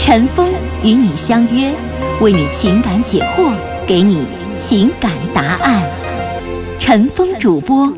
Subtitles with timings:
[0.00, 0.50] 陈峰
[0.82, 1.72] 与你相约，
[2.20, 3.54] 为你情感解惑，
[3.86, 4.26] 给你
[4.58, 5.82] 情感答案。
[6.78, 7.92] 陈峰主播，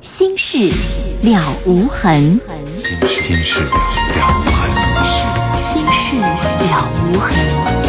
[0.00, 0.72] 心事
[1.22, 2.40] 了无痕。
[2.74, 3.74] 心心事了
[4.46, 4.70] 无痕。
[5.56, 7.79] 心事了无痕。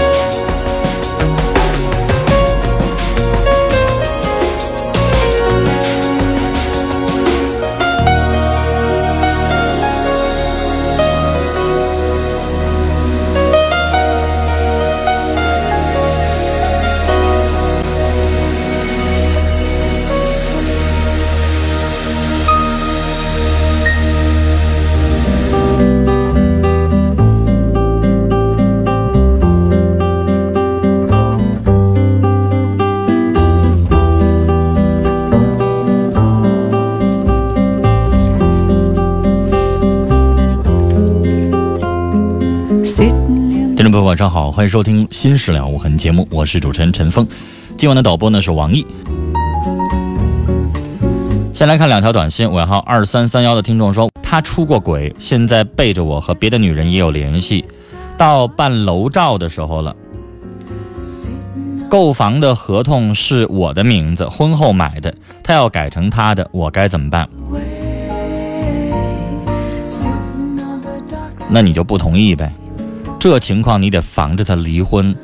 [43.81, 47.27] 听众朋友，晚上好，欢迎收听《新事了无痕》节目，我是主持人陈峰。
[47.79, 48.85] 今晚的导播呢是王毅。
[51.51, 57.65] 先来看两条短信，尾号二三三幺的听众说，他出过轨，现在背着我和别的女人也有联系。
[58.19, 59.95] 到办楼照的时候了，
[61.89, 65.11] 购房的合同是我的名字，婚后买的，
[65.43, 67.27] 他要改成他的，我该怎么办？
[71.49, 72.53] 那你就不同意呗。
[73.21, 75.15] 这情况你得防着他离婚，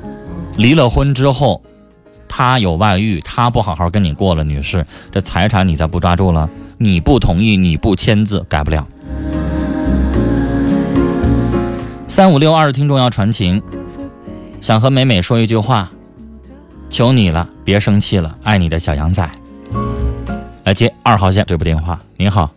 [0.56, 1.64] 离了婚之后，
[2.30, 6.48] 他有外遇，他不好好跟你过了，女士，这财产你再不抓住了，
[6.78, 8.88] 你不同意，你不签字，改不了。
[12.08, 13.60] 三五六二听众要传情，
[14.62, 15.90] 想和美美说一句话，
[16.92, 19.28] 求你了，别生气了，爱你的小羊仔。
[20.66, 22.52] 来接二号线这部电话，你好，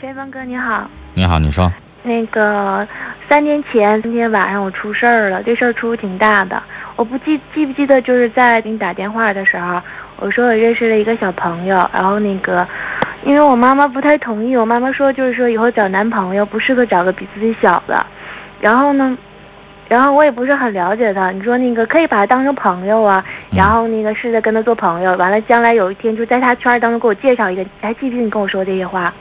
[0.00, 1.72] 陈峰哥你好，你好，你说，
[2.04, 2.86] 那个。
[3.28, 6.62] 三年前，今天晚上我出事儿了，这事儿出的挺大的。
[6.94, 9.80] 我不记记不记得，就是在给你打电话的时候，
[10.20, 12.66] 我说我认识了一个小朋友，然后那个，
[13.24, 18.06] 因为我妈妈不太同意，我妈妈说就是说以后找男朋友不适合找个比自己小的。
[18.60, 19.18] 然后呢，
[19.88, 29.12] 然后我也不是很了解他，你说那个可以把他当成朋友啊，然后那个试着跟他做朋友，完了将来有一天就在他圈当中给我介绍一个，还记不记得你跟我说这些话？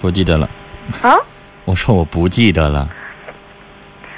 [0.00, 0.48] 不记得了。
[1.02, 1.14] 啊？
[1.66, 2.88] 我说我不记得了。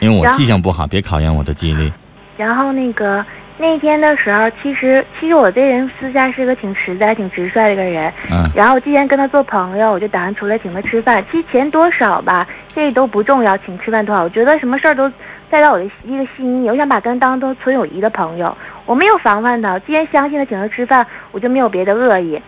[0.01, 1.93] 因为我记性不好，别考验我的记忆力。
[2.37, 3.25] 然后那个
[3.59, 8.13] 那天的时候，其实其实我这人私下是个挺实在、挺直率的一个人。
[8.31, 8.51] 嗯。
[8.55, 11.23] 然后我既然跟他做朋友，我就打算出来请他吃饭。
[11.31, 15.13] 其实钱多少吧，这都不重要，请吃饭多少，我觉得什么事儿都
[15.51, 16.71] 带到我的一个心意。
[16.71, 18.57] 我想把跟他当做纯友谊的朋友，
[18.87, 19.79] 我没有防范他。
[19.81, 22.41] 既然相信他请他吃饭，我就没有别的恶意。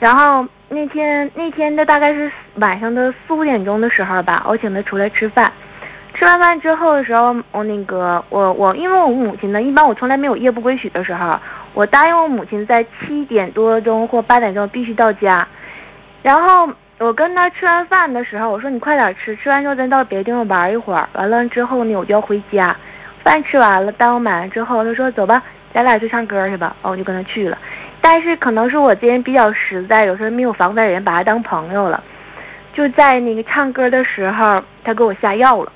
[0.00, 5.52] 然后那天那天的大概是晚上的四五点钟的时候吧，我请他出来吃饭。
[6.18, 11.38] 吃完饭之后的时候，我那个我我因为我母亲呢，一般我从来没有夜不归宿的时候，
[11.74, 15.46] 我答应我母亲在七点多钟或八点钟必须到家。
[16.20, 16.68] 然后
[16.98, 21.08] 我跟他吃完饭的时候，我说你快点吃，吃完之后咱到别的地方玩一会儿。
[21.12, 22.74] 完了之后呢，我就要回家。
[23.22, 25.40] 饭吃完了，单我买完之后，他说走吧，
[25.72, 26.74] 咱俩去唱歌去吧。
[26.82, 27.56] 哦，我就跟他去了。
[28.00, 32.02] 但是可能是我这人比较实在，有时候没有防范人，把他当朋友了。
[32.72, 35.70] 就在那个唱歌的时候，他给我下药了。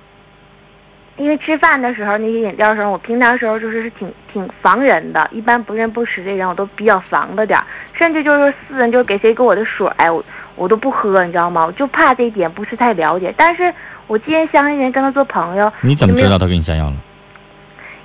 [1.18, 10.24] 因为吃饭的时候那些饮料时候，我平常时候就是是挺挺防人的，一般不认不识的人我都比较防着点儿，甚至就是私人就是给谁给我的水，哎，我
[10.56, 11.66] 我都不喝，你知道吗？
[11.66, 13.32] 我就怕这一点不是太了解。
[13.36, 13.72] 但是
[14.06, 16.94] 我既然相信人，跟他做朋友，你怎么知道他给你下药了？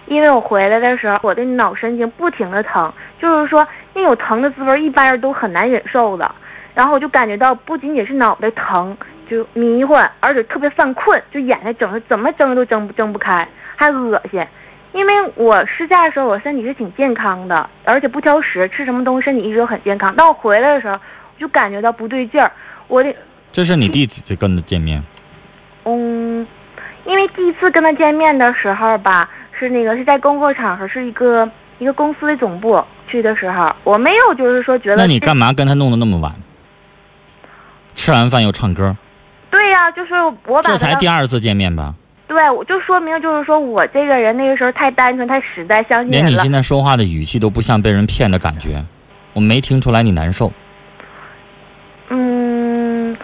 [0.08, 6.30] 因为我回来的时候，我的脑神经不停的疼，就是说那种疼的滋味，一般人都很难忍受的。
[6.74, 8.96] 然后我就感觉到不仅仅是脑袋疼。
[9.30, 14.46] 就迷幻，而且特别犯困，就眼睛睁怎么睁都睁不睁不开，还恶心。
[14.94, 20.14] 因为我试驾的时候，我身体是挺健康的，而且不挑食，吃什么东西身体一直都很健康。
[20.18, 22.52] 但我回来的时候，我就感觉到不对劲儿。
[22.88, 23.14] 我的
[23.52, 25.04] 这是你第几次跟他见面？
[25.84, 26.48] 嗯，
[27.06, 31.48] 因为第一次跟他见面的时候吧，是那个是在工作场合，是一个
[31.80, 34.96] 一个公司的总部去的时候，我没有就是说觉得。
[34.96, 36.34] 那你干嘛跟他弄得那么晚？
[37.96, 38.96] 吃完饭又唱歌？
[39.92, 40.14] 就是
[40.46, 41.94] 我把这才第二次见面吧？
[42.28, 46.52] 对，我就说明就是说我这个人那个时候太单纯、太实在，相信了连你现。
[46.52, 48.84] 在说话的语气都不像被人骗的感觉，
[49.34, 50.52] 我没听出来你难受。
[52.10, 53.16] 嗯，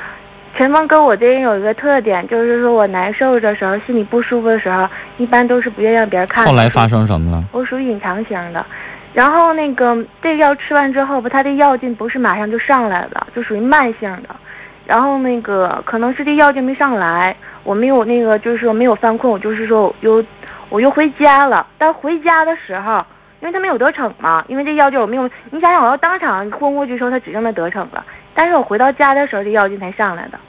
[0.57, 4.87] 陈峰哥，我这人有一个特点，就是说我难受的时候、心里不舒服的时候，
[5.17, 6.45] 一般都是不愿意让别人看。
[6.45, 7.43] 后来发生什么了？
[7.51, 8.65] 我属于隐藏型的。
[9.13, 14.35] 然后那个这药吃完之后吧，它的药劲不是马上就上来了，就属于慢性的。
[14.85, 20.23] 然后那个可能是这药劲没上来，我没有那个就是说没有犯困，我就是说我又
[20.69, 21.65] 我又回家了。
[21.77, 23.03] 但回家的时候，
[23.41, 28.03] 因为他没有得逞嘛，因为这药劲我没有，你想想我要当场昏过去的时候，他指定的得逞了。
[28.33, 30.39] 但是我回到家的时候，这药劲才上来的，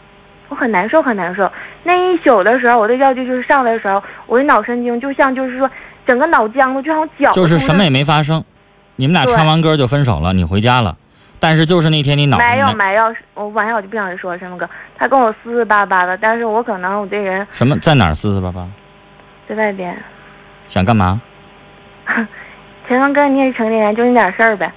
[0.48, 1.50] 我很难受很难受。
[1.82, 5.70] 那一宿的时候，我的药劲就是上来的时候，我的脑神经就像就是说
[6.06, 8.42] 整个脑浆子就像绞就是什么也没没发生，
[8.96, 10.96] 你们俩唱完歌就分手了，你回家了。
[11.44, 18.67] 但是就是那天你脑子没有没有，我晚上我就不想说了，陈峰哥，他跟我撕撕巴巴的，但是我可能我这人什么在哪儿撕撕巴巴，
[19.46, 19.94] 在外边。
[20.69, 21.20] 想干嘛？
[22.88, 24.73] 陈峰哥，你也是成年人，就那点事儿呗。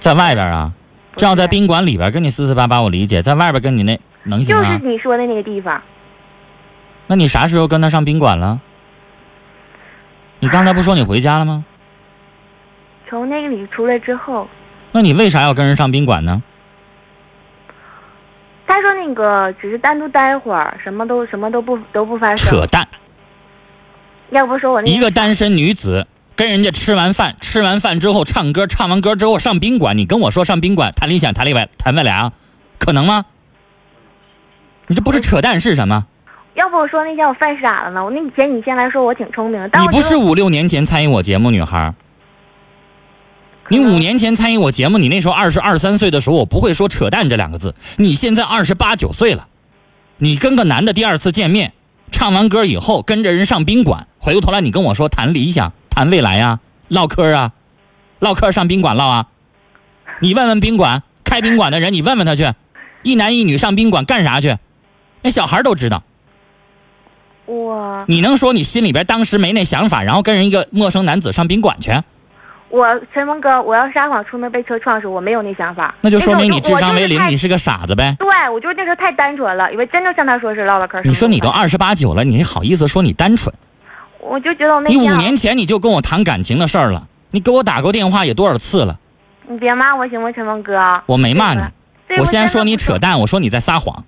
[0.00, 0.70] 在外边啊？
[1.12, 4.80] 不这样在宾馆里边跟你撕撕巴巴，我理解；在外边跟你那能行吗就是啊？
[4.84, 5.80] 你说的那个地方，
[7.06, 8.60] 那你啥时候跟他上宾馆了？
[10.40, 11.64] 你刚才不说你回家了吗？
[13.08, 14.46] 从那个里出来之后，
[14.92, 16.42] 那你为啥要跟人上宾馆呢？
[18.66, 22.36] 他说那个只是单独待会儿，什么都什么都不都不发生。
[22.36, 22.86] 扯淡！
[24.30, 32.32] 要不说我那一个单身女子跟人家吃完饭，吃完饭之后唱歌，唱完歌之后上宾馆，你跟我说上宾馆谈理想、谈未来、谈未来啊？
[32.78, 33.26] 可能吗？
[34.86, 36.06] 你这不是扯淡是什么？
[36.54, 38.04] 要不我说那天我犯傻了呢。
[38.04, 41.94] 我那以前你先来说我挺聪明的，但你不是五六年前参与我节目女孩儿，
[43.72, 47.74] 你五年前参与我节目，你那时候二十二三岁的时候，我不会说扯淡这两个字。
[47.96, 49.48] 你现在二十八九岁了，
[50.18, 51.72] 你跟个男的第二次见面，
[52.10, 57.52] 唱完歌以后跟着人上宾馆，回过头来你跟我说谈理想、谈未来呀、唠嗑啊，
[58.18, 59.28] 唠嗑上宾馆唠啊。
[60.20, 62.52] 你问问宾馆开宾馆的人，你问问他去，
[63.02, 64.58] 一男一女上宾馆干啥去？
[65.22, 66.02] 那小孩都知道。
[67.46, 72.02] 我你能说你心里边当时没那想法，然后跟人一个陌生男子上宾馆去？
[72.72, 75.94] 我陈峰哥，我要撒谎出门被车撞的时，我没有那想法。
[76.00, 78.16] 那就说明你智商为零，你是个傻子呗。
[78.18, 80.98] 对，我就是那时候太单纯了，以为真就像他说是唠唠嗑。
[81.04, 83.54] 你说你都二十八九了，你还好意思说你单纯？
[84.20, 88.98] 我就觉得我那你五年前你就跟我谈感情的事儿了，你给我打过电话也多少次了？
[89.46, 91.02] 你别骂我行吗，陈峰哥？
[91.04, 91.60] 我没骂你，
[92.18, 94.02] 我现在真的不是说你扯淡，我说你在撒谎。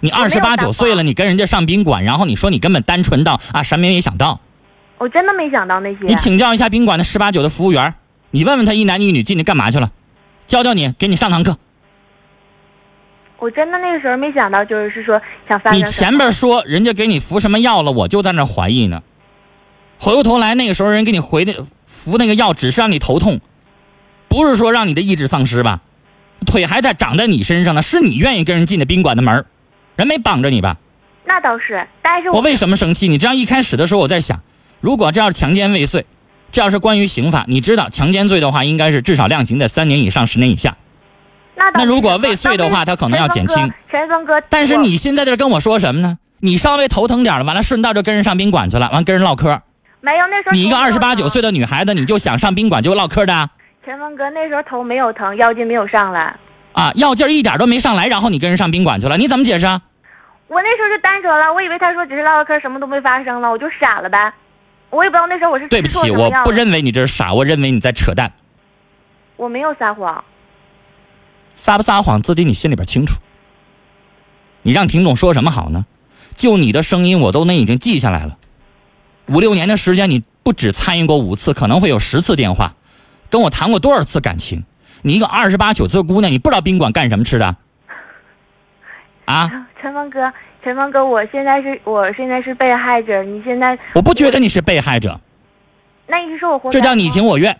[0.00, 4.40] 你二十八九岁了，你跟人家上宾馆，然后你说你根本单纯到啊什么也没想到。
[4.98, 5.98] 我真的没想到那些。
[6.06, 7.94] 你请教一下宾馆的十八九的服务员，
[8.30, 9.90] 你问问他一男一女进去干嘛去了，
[10.46, 11.56] 教教你，给你上堂课。
[13.38, 19.02] 我真的那个时候没想到，就是说想发生你前边说人家给你服什么药了，我就在那怀疑呢。
[19.98, 23.40] 回过头来，那个时候人给你回的服那个药，只是让你头痛，
[24.28, 25.80] 不是说让你的意志丧失吧？
[26.46, 29.44] 腿还在长在你身上呢，是你愿意跟人进的宾馆的门
[29.96, 30.78] 人没绑着你吧？
[31.24, 33.08] 那倒是，但是我为什么生气？
[33.08, 34.42] 你这样一开始的时候，我在想，
[34.80, 36.06] 如果这要是强奸未遂，
[36.52, 40.76] 这要是关于刑法，你知道强奸罪的话，应该是至少量刑在三年以上十年以下。
[41.54, 44.40] 那那如果未遂的话他可能要减轻陈峰哥。
[44.48, 46.18] 但是你现在这跟我说什么呢？
[46.38, 49.60] 你稍微头疼点了，完了顺道就跟人上宾馆去了，完跟人唠嗑。
[50.00, 53.50] 没有那时候你一个二十八九岁的女孩子，你就想上宾馆就唠嗑的啊
[53.84, 56.34] 陈峰哥那时候头没有疼，药劲没有上来。
[56.72, 56.90] 啊？
[56.94, 59.82] 药劲儿一点都没上来，然后你跟人上宾馆去了，你怎么解释啊？
[60.48, 64.32] 我那时候就单纯了，我以为他说只是唠唠嗑，什么都没发生了，我就傻了呗。
[64.90, 68.32] 我也不知道那时候我是对不起，我不认为你这是傻，我认为你在扯淡，
[69.36, 70.24] 我没有撒谎。
[71.54, 73.14] 撒不撒谎自己你心里边清楚。
[74.62, 75.86] 你让听众说什么好呢？
[76.34, 78.38] 就你的声音我都那已经记下来了，
[79.26, 82.74] 五六年的时间，你不止参与过五次，可能会有十次电话，
[83.28, 84.64] 跟我谈过多少次感情？
[85.02, 87.56] 你一个二十八九岁的姑娘，你不知道宾馆干什么吃的？
[89.26, 89.50] 啊？
[89.80, 95.18] 陈峰哥，陈峰哥，我现在是我现在是被害者，你现在我不觉得你是被害者，
[96.06, 96.78] 那你是说我活该？
[96.78, 97.24] 这叫你情。
[97.24, 97.56] 我愿。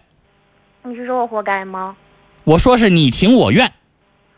[0.82, 1.96] 你是说我活该吗？
[2.44, 3.72] 我说是你情我愿，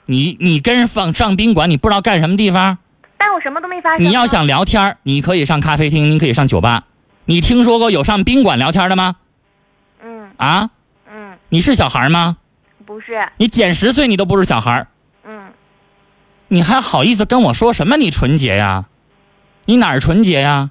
[0.06, 2.78] 你你跟人放上宾馆，你不知道干什么地方？
[3.16, 4.06] 但我什么都没发生。
[4.06, 6.84] 你要想聊天儿，你可以上咖啡厅，你可以上酒吧。
[7.24, 9.16] 你听说过有上宾馆聊天的吗？
[10.04, 10.70] 嗯啊，
[11.08, 12.36] 嗯，你是小孩吗？
[12.84, 14.86] 不是，你减十岁你都不是小孩，嗯，
[16.52, 18.90] 你还好意思跟我说什么你纯洁呀？
[19.64, 20.70] 你哪儿纯洁呀？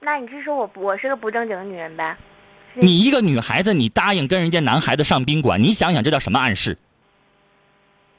[0.00, 2.18] 那你是说我我是个不正经的女人呗？
[2.74, 6.76] 你一个女孩子，你答应跟人家男孩子上宾馆，你想想这叫什么暗示？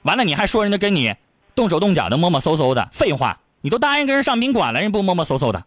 [0.02, 1.16] 完了，你还说人家跟你
[1.54, 3.42] 动手动脚的、摸摸搜搜的，废话！
[3.62, 5.66] 你都答应跟人上宾馆了，人不摸摸搜搜的。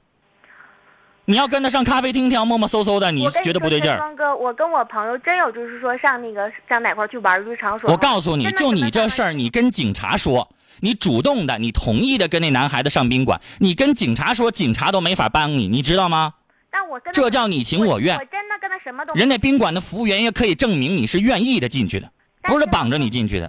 [1.32, 3.96] 你要跟他上咖啡厅，他要摸摸搜搜的，你觉得不对劲儿？
[3.96, 7.90] 说陈峰哥，我跟我朋友真有，就是说上那个上哪块去玩儿去场所。
[7.90, 10.46] 我告诉你，就你这事儿，你跟警察说，
[10.80, 16.34] 你主动的，你同意的跟那男孩子上宾馆，你跟警察说，警察都没法帮你，你知道吗？
[16.70, 18.24] 但我跟这叫你情我愿我。
[18.26, 22.10] 真的跟他什么都人家宾馆的服务员也可以证明你是愿意的进去的，
[22.42, 23.48] 不是绑着你进去的。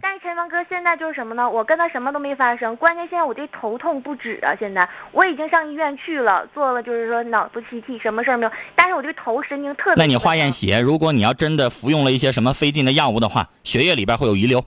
[0.83, 1.49] 现在就是什么呢？
[1.49, 4.53] 我跟他什么都没发生，关键现在我这头痛不止啊！
[4.59, 10.03] 现在我已经上医院去了，做了就是说脑部 CT，什么事儿没有，但是我这个头神经特别。
[10.03, 10.51] 那你化验。
[10.51, 14.59] 血，如果你要真的服用了一些什么非禁的药物的话，血液里边会有遗留。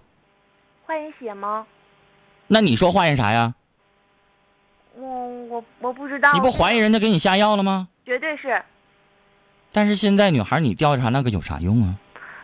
[0.86, 1.66] 化验血吗？
[2.46, 3.52] 那你说化验啥呀？
[4.94, 6.32] 我我我不知道。
[6.32, 7.88] 你不怀疑人家给你下药了吗？
[8.06, 8.62] 绝对是。
[9.70, 11.94] 但是现在女孩，你调查那个有啥用啊？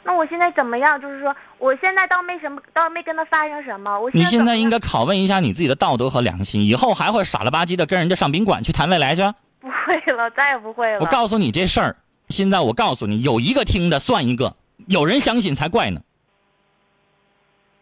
[0.04, 1.00] 那我现在怎么样？
[1.00, 3.98] 就是说，我现在倒没什么，倒没跟他发生什么。
[4.00, 9.22] 我你现在应该拷问一下你自己的道德和良心，以后还会傻了吧唧的跟人家上宾馆去谈未来去？
[9.62, 10.98] 不会了，再也不会了。
[11.00, 11.96] 我告诉你这事儿，
[12.28, 14.56] 现在我告诉你，有一个听的算一个，
[14.88, 16.00] 有人相信才怪呢。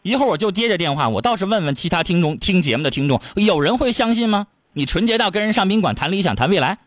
[0.02, 4.46] 一会儿我就接着电话，我倒是问问其他听众听节目的听众，有人会相信吗？
[4.74, 6.78] 你纯洁到跟人上宾馆谈理想、谈未来？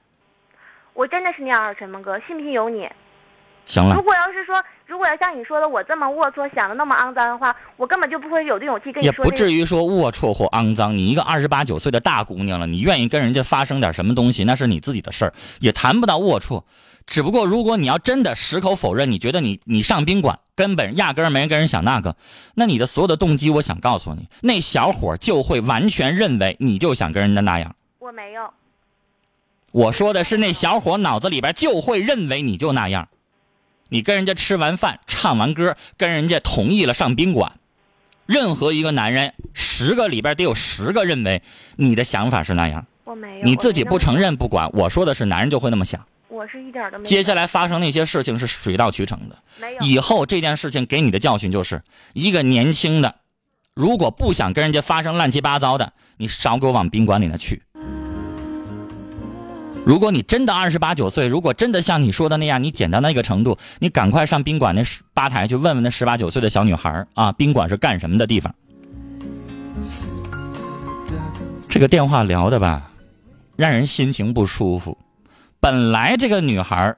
[0.94, 2.88] 我真的是那样的，陈梦哥，信不信由你。
[3.66, 4.56] 行了如，果要是说，
[4.94, 9.30] 如果要像你说的我这么龌龊，想的那么肮脏的话，我根本就不会有这勇气跟你也说、这个。
[9.32, 10.96] 不至于说龌龊或肮脏。
[10.96, 16.62] 你一个二十八九岁的大姑娘了，你愿意跟人家发生点什么东西，那是你自己的事儿，也谈不到龌龊。
[17.08, 22.16] 只不过，如果你要真的矢口否认，你觉得你你上宾馆根本压根儿没人跟人想那个，
[22.54, 27.76] 那你的所有的动机，我想告诉你，那小伙儿就会完全认为你就想跟人家那样。
[27.98, 28.48] 我没有。
[29.72, 33.08] 我说的是那小伙脑子里边就会认为你就那样，
[33.94, 37.60] 你跟人家吃完饭、唱完歌，跟人家同意了上宾馆，
[38.26, 41.44] 任何一个男人十个里边得有十个认为
[41.76, 43.44] 你的想法是那样，我没有。
[43.44, 46.04] 你自己不承认，不管，我说的是男人就会那么想。
[46.28, 47.06] 我是一点都没有。
[47.06, 49.82] 接下来发生那些事情是水到渠成的，没有。
[49.82, 51.84] 以后这件事情给你的教训就是，
[52.14, 53.18] 一个年轻的，
[53.76, 57.62] 如果不想跟人家发生乱七八糟的，你少给我往宾馆里那去。
[59.86, 68.56] 如果你真的二十八九岁，如果真的像你说的那样，你简单到一个程度，你赶快上宾馆那十吧台去问问那十八九岁的小女孩啊，宾馆是干什么的地方？
[71.68, 72.92] 这个电话聊的吧，
[73.58, 74.98] 让人心情不舒服。
[75.60, 76.96] 本来这个女孩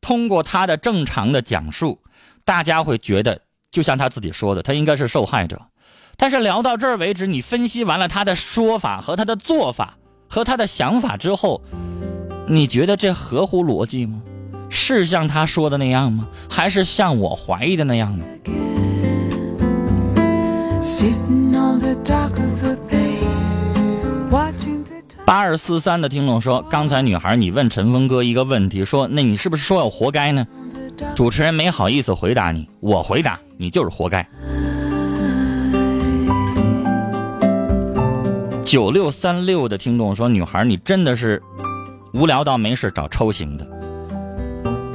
[0.00, 2.00] 通过她的正常的讲述，
[2.44, 5.62] 大家会觉得，就像她自己说的，她应该是受害者。
[6.16, 9.98] 但是聊到这儿为止，你分析完了她的说法和她的做法
[10.28, 11.62] 和她的想法之后，
[12.46, 14.22] 你觉得这合乎逻辑吗？
[14.68, 16.26] 是像他说的那样吗？
[16.50, 18.24] 还是像我怀疑的那样呢？
[25.24, 30.46] 八二四三的听众说，刚才女孩你问陈峰哥一个问题，说那你是不是说我活该呢？
[31.14, 34.28] 主持人没好意思回答你，我回答你就是活该。
[38.64, 41.42] 九六三六的听众说，女孩你真的是
[42.14, 43.66] 无聊到没事找抽型的，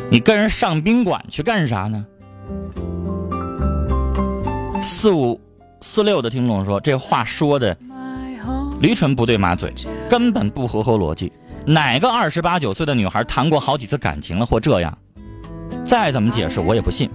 [0.09, 2.05] 你跟人上宾馆去干啥呢？
[4.81, 5.37] 四五
[5.81, 7.77] 四六的听众说，这话说的
[8.79, 9.73] 驴唇不对马嘴，
[10.09, 11.29] 根本不合乎逻辑。
[11.65, 14.97] 哪个二十八九岁的女孩谈过好几次感情了或这样？
[15.83, 17.11] 再怎么解释我也不信。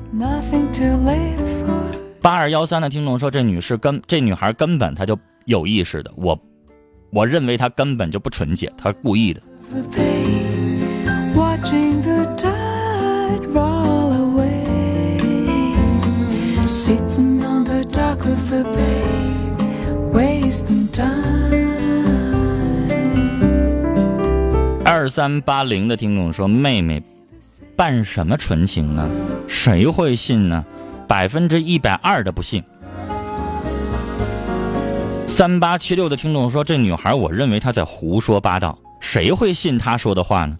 [2.21, 6.39] 八二幺三的听众说，这女士根这女孩根本她就有意识的，我
[7.11, 9.41] 我认为她根本就不纯洁，她是故意的。
[9.71, 15.17] The bay, watching the tide roll away.
[16.67, 19.03] Sitting on the dock of the bay,
[20.13, 21.75] wasting time.
[24.85, 27.03] 二三八零的听众说，妹妹
[27.75, 29.09] 办什么纯情啊？
[29.49, 30.65] 谁会信呢？
[31.09, 32.63] 百分之一百二的不信。
[35.27, 40.57] 三八七六的听众说，这女孩，我认为她在胡说八道，谁会信他说的话呢？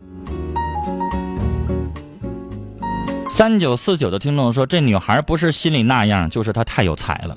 [3.31, 7.37] 三九四九的听众说，这女孩不是心里那样，就是她太有才了。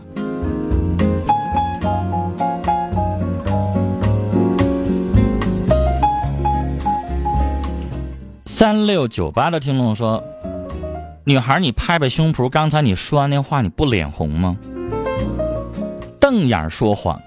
[8.46, 10.22] 三六九八的听众说
[11.24, 14.58] ：“女孩，你拍拍胸脯，刚才你说完那话，你不脸红吗？
[16.20, 17.20] 瞪眼说谎，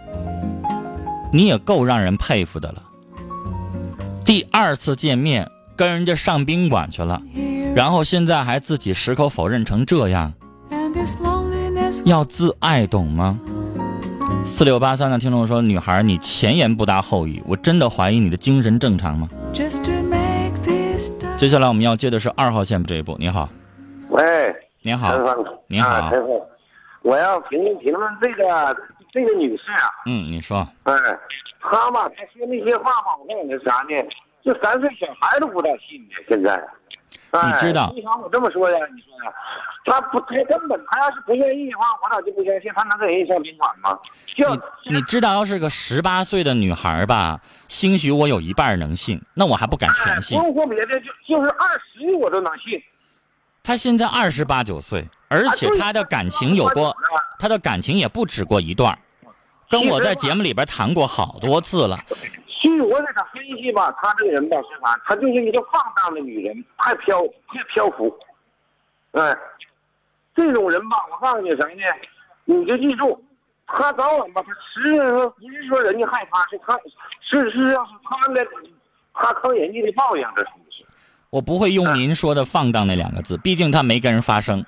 [1.32, 2.82] 你也够让人佩服的了。
[4.30, 7.20] 第二次见面跟人家上宾馆去了，
[7.74, 10.32] 然后现在还自己矢口否认成这样
[12.04, 13.40] 要自爱懂吗？
[14.44, 21.36] 四六八三的听众说：“女孩，你前言不搭后语，我真的怀疑你的精神正常吗 just to make this？” time.
[21.36, 23.16] 接下来我们要接的是二号线这一步。
[23.18, 23.48] 你好，
[24.10, 24.22] 喂，
[24.82, 26.12] 你好陈，峰，您好啊，
[27.02, 28.76] 我要评评论这个
[29.12, 30.94] 这个女士啊，嗯，你说，哎，
[31.60, 34.08] 她吧，他说那些话吧，我告诉你啥呢？
[34.42, 36.56] 就三岁小孩都不带信的，现在。
[37.32, 38.78] 哎你知道为啥我这么说呀？
[38.94, 39.32] 你说呀？
[39.84, 43.96] 他不，他根本，他要是不愿意的话，我咋就不相信他能跟人上宾馆吗？
[44.34, 44.48] 就
[44.84, 50.44] 你你知道，要是个十八岁的女孩吧，兴许我有一半能信，那我还不敢哎全信不。
[50.44, 52.80] 用说别的，就就是二十我都能信。
[53.62, 56.96] 他现在二十八九岁，而且他的感情有过，
[57.38, 58.98] 他的感情也不止过一段儿，
[59.70, 61.96] 跟我在节目里边谈过好多次了。
[62.60, 65.00] 据我给她分析吧，他这个人吧是啥？
[65.06, 68.12] 她就是一个放荡的女人，太漂太漂浮。
[69.12, 69.34] 哎，
[70.34, 71.82] 这种人吧，我告诉你啥呢？
[72.44, 73.24] 你就记住，
[73.68, 76.76] 他早晚吧，他实际上不是说人家害她，是他
[77.22, 78.44] 是是要是他的，
[79.14, 80.84] 她坑人家的报应，这是不是？
[81.30, 84.66] 我不会用您说的“放荡”那两个字，毕竟他没跟人发生。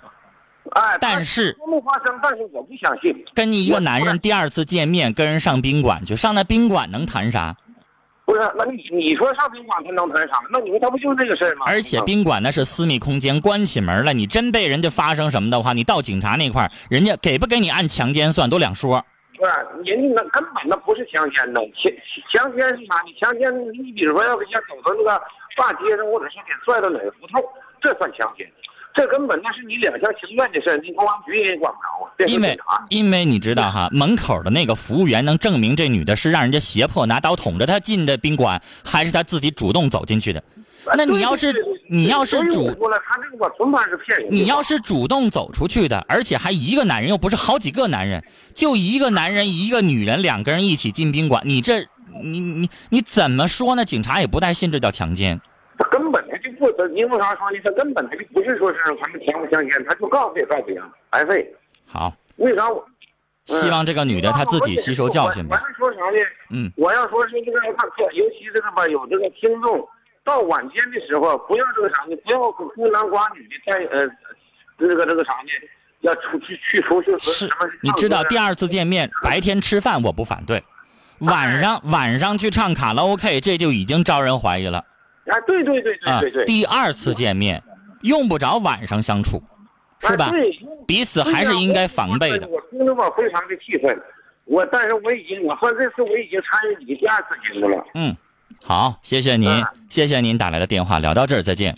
[0.75, 3.15] 哎，但是她没发生，但是我不相信。
[3.35, 7.55] 跟你一个男人第二次见面，跟人上宾馆去，上那宾馆能谈啥？
[8.25, 10.35] 不是，那你你说上宾馆他能谈啥？
[10.51, 11.67] 那你说他不就是这个事儿吗？
[11.67, 19.05] 而且宾馆那是私密空间，关起门来，你真被人家发生什么的话，你到警察那块儿，人家给不给你按强奸算都两说。
[19.37, 19.53] 不是，
[19.85, 21.93] 人家那根本那不是强奸呢，强
[22.33, 22.95] 强奸是啥？
[23.05, 25.21] 你强奸，你比如说要给人家走到那个
[25.57, 27.43] 大街上，或者是给拽到哪个胡同，
[27.83, 28.51] 这算强奸。
[28.95, 32.13] 这根本那是你两厢情愿的事，你公安局也管不着啊。
[32.27, 32.59] 因为
[32.91, 40.43] 因为你知道哈，门口的那个服务员能证明这女的是让人家胁迫拿刀捅着她进的宾馆，还是她自己主动走进去的？
[40.97, 41.55] 那你要是
[41.89, 42.77] 你要是主。
[44.31, 51.87] 你要是主动走出去的，而且还一个男人，又不是好几个男人，就一个男人一个女人，两个人一起进宾馆，你这
[52.23, 53.85] 你你你怎么说呢？
[53.85, 55.41] 警察也不带信这叫强奸。
[56.63, 57.59] 不，他因为啥说呢？
[57.65, 60.79] 他根本他就不是说是他们强不强奸，他就告诉也告诉你
[61.11, 61.53] 白费。
[61.85, 62.87] 好，为啥我？
[63.47, 65.61] 希望这个女的她自己吸收教训吧。
[65.61, 66.19] 我是说啥呢？
[66.51, 69.85] 嗯，我要说是这个，他尤其这个吧，有这个听众
[70.23, 72.15] 到晚间的时候，不要这个啥呢？
[72.25, 74.09] 不要孤男寡女的在呃，
[74.79, 75.69] 这个这个啥呢？
[76.03, 77.49] 要出去去出去和是？
[77.83, 80.63] 你知道第二次见面白天吃饭我不反对，
[81.19, 84.85] 晚上晚上去唱卡拉 OK 这就已经招人怀疑了
[85.27, 86.45] 啊，对对对对啊对对，。
[86.45, 87.63] 第二次见面
[88.03, 89.43] 用不着晚上相处，
[90.01, 90.31] 是吧啊？
[90.31, 92.49] 对彼此还是应该防备的。
[92.49, 93.97] 我听着我，非常的气愤。
[94.45, 97.85] 我但是我已经，我说这次我已经参与你的第二次节目了。
[97.95, 98.15] 嗯，
[98.65, 101.75] 好，谢谢您嗯，谢谢您打来的电话，聊到这儿再见。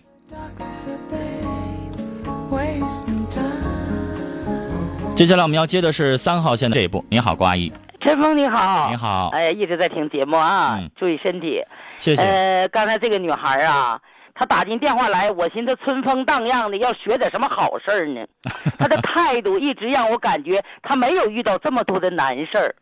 [5.15, 7.05] 接下来我们要接的是三号线的这一步。
[7.11, 7.71] 您好，郭阿姨，
[8.05, 11.63] 陈峰你好，你好哎呀，一直在听节目啊，嗯注意身体。
[11.99, 12.23] 谢谢。
[12.23, 13.99] 呃，刚才这个女孩啊，
[14.35, 18.21] 她打进电话来，我寻思春风荡漾的，要学点什么好事儿呢。
[18.79, 22.75] 她的态度一直让我感觉她没有遇到这么多的难事儿。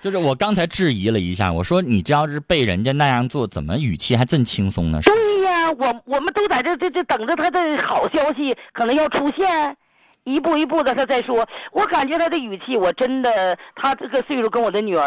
[0.00, 4.98] 就是我刚才质疑了一下，我说你这要是被人家那样做，怎么语气还真轻松呢？
[5.04, 9.76] 对呀，我我们都在这这这等着她的好消息可能要出现。
[10.24, 15.04] 一步一步的，他在说，我感觉他的语气，我真的，他这个岁数跟我的女儿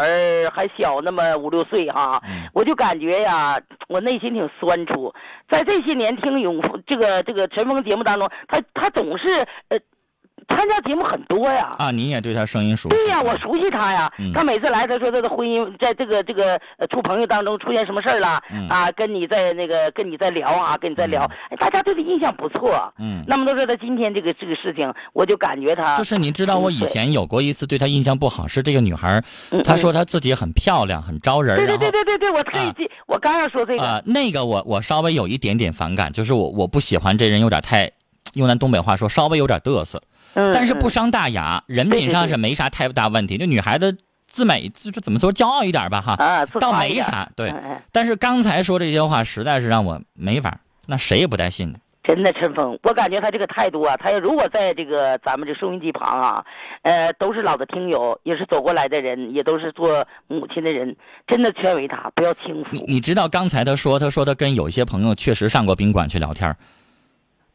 [0.52, 5.12] 还小那么五六岁哈，嗯我就感觉呀，我内心挺酸楚。
[5.48, 9.24] 在这些年听永这个这个陈峰节目当中，他他总是
[9.68, 9.78] 呃
[10.48, 11.74] 参加节目很多呀。
[11.78, 12.96] 啊，您也对他声音熟悉。
[12.96, 14.10] 对呀，我熟悉他呀。
[14.18, 18.90] 嗯他每次来，他说他的婚姻在这个这个呃处朋友当中出现什么事儿了、嗯啊？
[18.92, 22.92] 跟你在那个跟你在聊啊，跟你在聊，哎，大家对他印象不错。
[22.98, 29.22] 嗯，那么都说他今天这个这个事情，我就感觉他就是你知道，我以前有过一次对他印象不好，是这个女孩
[29.64, 33.82] 她说她自己很漂亮，很招人，对对对对对对，我特意啊记，我刚要说这个。
[33.84, 37.90] 啊、那个我我稍微有一点点反感，就是我我不喜欢这人有点太，
[38.34, 40.02] 用咱东北话说，稍微有点嘚瑟，
[40.34, 43.38] 嗯，但是不嗯伤大雅，人品上是没啥太大问题。
[43.38, 47.28] 就女孩子自美，就是怎么说，骄傲一点吧哈，倒没啥。
[47.34, 47.52] 对
[47.90, 51.78] 但是刚才说这些话，实在是让我没法，那谁也不带信的。
[52.06, 56.44] 真的，陈峰，我感觉他这个态度啊，他要如果在这个咱们这收音机旁啊，
[56.82, 60.94] 呃，都是老的听友，也是走过来的人，也都是做母亲的人，
[61.26, 62.68] 真的劝慰他不要轻浮。
[62.72, 66.54] 你你知道刚才他说，他说他跟有一些朋友确实上过宾馆去聊天儿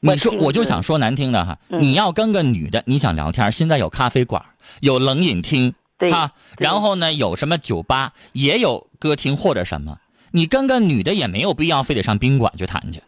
[0.02, 4.44] 你说我就想说难听的哈，嗯你要跟个女的，你想聊天现在有咖啡馆，
[4.82, 9.98] 有冷饮厅，对啊，然后呢有什么酒吧，也有歌厅或者什么，
[10.32, 13.02] 你跟个女的也没有必要非得上宾馆去谈去。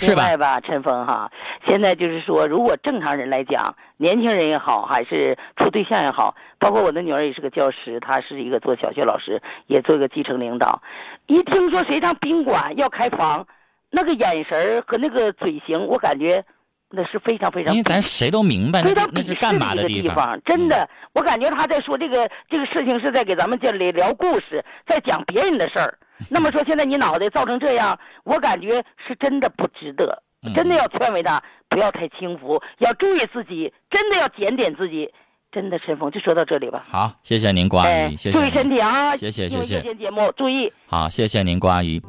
[0.00, 1.28] 是吧另外吧，陈峰哈，
[1.66, 10.80] 现在就是说，如果正常人来讲，年轻人也好，还是处对象也好，包括我的女儿也是个教师，她是一个做小学老师，也做一个基层领导。
[11.26, 13.44] 一听说谁上宾馆要开房，
[13.90, 16.44] 那个眼神儿和那个嘴型，我感觉
[16.90, 20.40] 那是非常非常因为咱谁都明白，那非常是干嘛的的地方？
[20.44, 25.98] 真的，我感觉他在说这个这个事情是在给咱们这里聊故事，在讲别人的事儿。
[26.28, 35.08] 那么说，现在你脑袋造成这样，我感觉是真的不值得，嗯真的要劝慰他不要太轻浮，要注意自己，真的要检点自己。
[35.50, 36.84] 真的，陈峰就说到这里吧。
[36.90, 38.50] 好，谢谢您，郭阿哎姨，谢谢注意。
[38.50, 39.16] 身体啊！
[39.16, 40.70] 谢谢谢谢节目注意。
[40.86, 42.02] 好，谢谢您，郭阿姨。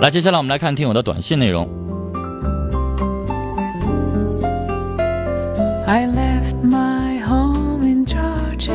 [0.00, 1.68] 来，接下来我们来看听友的短信内容。
[5.86, 8.72] I left my home in Georgia.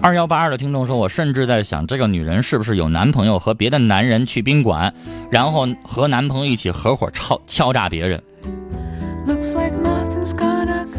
[0.00, 4.94] 二幺八二的听众说，我甚至在想，这个女人是不是有男朋友和别的男人去宾馆，
[5.28, 8.22] 然后和男朋友一起合伙敲敲诈别人。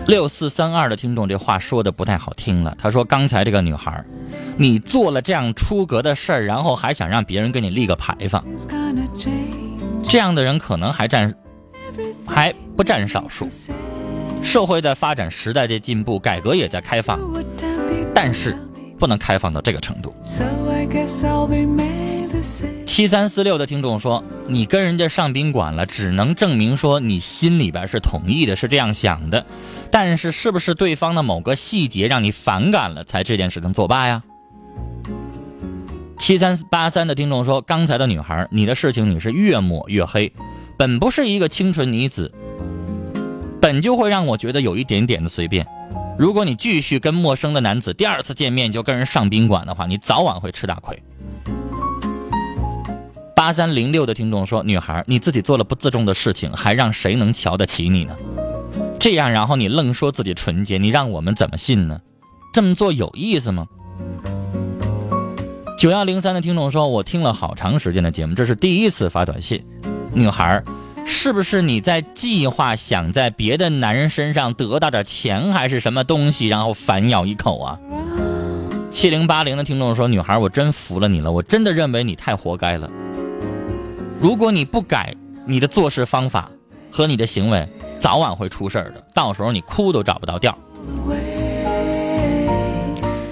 [0.05, 4.03] 六四三二的听众这话说的不太好听了，他说刚才这个女孩，
[4.57, 8.43] 你做了这样出格的事儿，然后还想让别人给你立个牌坊
[10.07, 11.33] 这样的人可能还占
[12.25, 13.47] 还不占少数。
[14.41, 17.19] 社会在发展，时代在进步，改革也在开放，
[18.13, 18.57] 但是
[18.99, 20.13] 不能开放到这个程度。
[22.85, 29.45] 七三四六的听众说，你跟人家上宾馆了，只能证明说你心里边是同意的，是这样想的，
[29.89, 34.23] 但是是不是对方的某个细节让你反感了，才这件事情作罢呀？
[36.23, 40.31] 七三八三的听众说，刚才的女孩，你的事情你是越抹越黑，
[40.77, 42.33] 本不是一个清纯女子，
[43.59, 45.67] 本就会让我觉得有一点点的随便。
[46.17, 51.03] 如果你继续跟陌生的男子第二次见面就跟人上宾馆的话，你早晚会吃大亏。
[53.35, 58.15] 八三零六的听众说：“女孩，你自己做了不自重的事情，还让谁能瞧得起你呢？
[58.97, 61.99] 这样，然后你愣说自己纯洁，你让我们怎么信呢？
[62.53, 63.67] 这么做有意思吗？”
[65.83, 69.61] 九幺零三的听众说：“我听了好长时间的节目，这是第一次发短信。
[70.13, 70.63] 女孩，
[71.05, 77.77] 是不是你在计划想在别的男人身上得到点钱，还是什么东西，然后反咬一口啊？”
[78.91, 82.89] 七零八零的听众说：“女孩，我真服了你了，我真的认为你太活该了。
[84.21, 85.13] 如果你不改
[85.45, 86.49] 你的做事方法
[86.89, 87.67] 和你的行为，
[87.99, 89.05] 早晚会出事儿的。
[89.13, 90.57] 到时候你哭都找不到调。”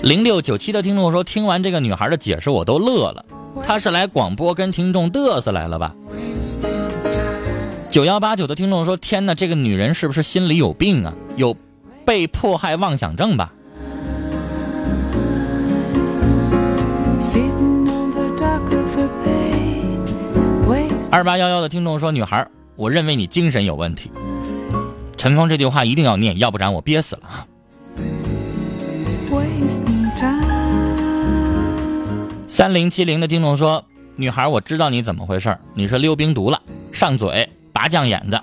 [0.04, 3.24] 零六九七的听众说：“听完这个女孩的解释，我都乐了。
[3.64, 5.94] 她是来广播跟听众嘚瑟来了吧？”
[7.92, 11.14] 九幺八九的听众说：“天哪，这个女人是不是心里有病啊？
[11.36, 11.56] 有
[12.04, 13.54] 被迫害妄想症吧？”
[21.12, 24.10] 二八幺幺的听众说：“女孩，我认为你精神有问题。”
[25.16, 27.46] 陈峰这句话一定要念，要不然我憋死了！
[32.48, 33.86] 三零七零的听众说
[34.18, 38.40] ：“女孩，我知道你怎么回事，你是溜冰毒了，上嘴拔酱眼子。”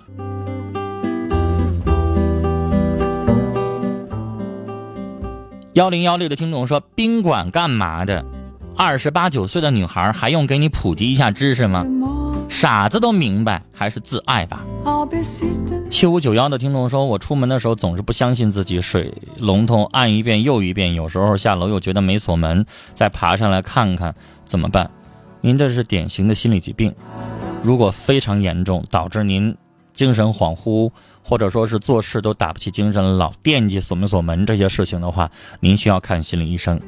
[5.75, 8.25] 幺零幺六的听众说：“宾馆干嘛的？
[8.77, 11.85] 二十八九岁的女孩还用给你普及一下知识吗？
[12.49, 14.65] 傻子都明白，还是自爱吧。”
[15.91, 24.91] 七五九幺的听众说：“我出门的时候总是不相信自己，水龙头按一遍又一遍，有时候下楼又觉得没锁门，再爬上来看看，怎么办？
[25.41, 26.95] 您这是典型的心理疾病，
[27.63, 29.57] 如果非常严重，导致您
[29.93, 30.91] 精神恍惚，
[31.23, 35.31] 或者说是做事都打不起精神，老惦记锁没锁门这些事情的话，
[35.61, 36.81] 您需要看心理医生。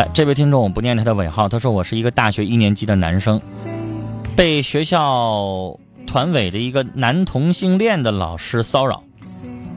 [0.00, 3.38] 来，这位听众我不念他的尾号，他说我是一个大学一年级的男生，
[4.34, 9.02] 被学校团委的一个男同性恋的老师骚扰，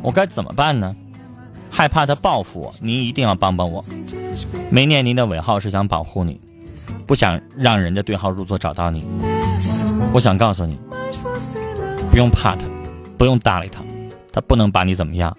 [0.02, 0.96] 我该怎么办呢？
[1.70, 3.84] 害怕他报复我，您一定要帮帮我。
[4.70, 6.40] 没念您的尾号是想保护你，
[7.06, 9.04] 不想让人家对号入座找到你。
[10.14, 10.80] 我想告诉你，
[12.10, 12.66] 不用怕他，
[13.18, 13.82] 不用搭理他，
[14.32, 15.36] 他不能把你怎么样。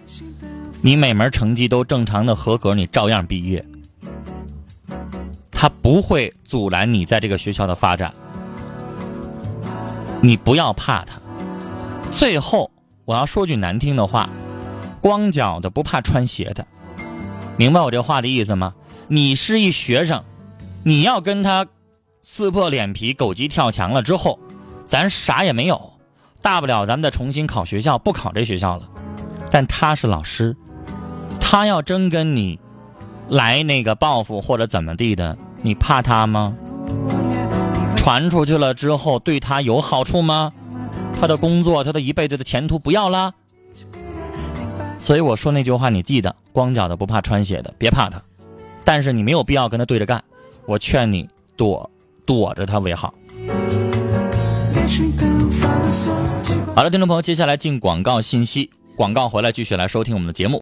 [0.83, 3.65] 你每门成绩都正常的合格，你照样毕业。
[5.55, 8.13] 他不会阻拦你在这个学校的发展。
[10.21, 11.19] 你不要怕他。
[12.11, 12.71] 最后，
[13.05, 14.29] 我要说句难听的话：
[15.01, 16.67] 光脚的不怕穿鞋的。
[17.57, 18.75] 明白我这话的意思吗？
[19.09, 20.25] 你是一学生，
[20.83, 21.67] 你要跟他
[22.23, 24.39] 撕破脸皮、狗急跳墙了之后，
[24.87, 25.93] 咱啥也没有，
[26.41, 28.89] 大不了咱们再重新考学校，不考这学校了。
[29.51, 30.57] 但他是老师，
[31.39, 32.59] 他要真跟你
[33.29, 36.55] 来那个报复或者怎么地的，你怕他吗？
[37.97, 40.53] 传出去了之后，对他有好处吗？
[41.19, 43.33] 他的工作，他的一辈子的前途不要啦。
[44.99, 48.21] 所以我说那句话，你记得：光脚的不怕穿鞋的，别怕他。
[48.85, 50.23] 但是你没有必要跟他对着干，
[50.67, 51.91] 我劝你躲
[52.27, 53.15] 躲着他为好。
[56.77, 60.53] 好了，听众朋友，接下来进广告信息，广告回来继续来收听我们的节目。